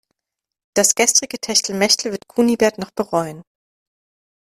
[0.73, 3.43] Das gestrige Techtelmechtel wird Kunibert noch bereuen.